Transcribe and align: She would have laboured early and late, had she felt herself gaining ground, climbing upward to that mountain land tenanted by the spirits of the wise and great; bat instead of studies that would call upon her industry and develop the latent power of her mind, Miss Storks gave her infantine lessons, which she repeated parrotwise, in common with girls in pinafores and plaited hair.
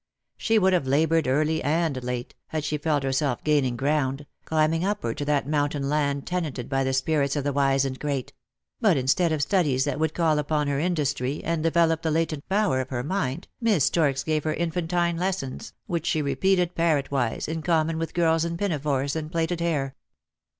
She 0.35 0.57
would 0.57 0.73
have 0.73 0.87
laboured 0.87 1.27
early 1.27 1.61
and 1.61 2.03
late, 2.03 2.33
had 2.47 2.63
she 2.63 2.79
felt 2.79 3.03
herself 3.03 3.43
gaining 3.43 3.75
ground, 3.77 4.25
climbing 4.45 4.83
upward 4.83 5.15
to 5.19 5.25
that 5.25 5.47
mountain 5.47 5.87
land 5.89 6.25
tenanted 6.25 6.67
by 6.67 6.83
the 6.83 6.91
spirits 6.91 7.35
of 7.35 7.43
the 7.43 7.53
wise 7.53 7.85
and 7.85 7.99
great; 7.99 8.33
bat 8.79 8.97
instead 8.97 9.31
of 9.31 9.43
studies 9.43 9.83
that 9.83 9.99
would 9.99 10.15
call 10.15 10.39
upon 10.39 10.65
her 10.67 10.79
industry 10.79 11.43
and 11.43 11.61
develop 11.61 12.01
the 12.01 12.09
latent 12.09 12.49
power 12.49 12.81
of 12.81 12.89
her 12.89 13.03
mind, 13.03 13.47
Miss 13.61 13.85
Storks 13.85 14.23
gave 14.23 14.43
her 14.43 14.55
infantine 14.55 15.17
lessons, 15.17 15.71
which 15.85 16.07
she 16.07 16.23
repeated 16.23 16.73
parrotwise, 16.73 17.47
in 17.47 17.61
common 17.61 17.99
with 17.99 18.15
girls 18.15 18.43
in 18.43 18.57
pinafores 18.57 19.15
and 19.15 19.31
plaited 19.31 19.59
hair. 19.59 19.95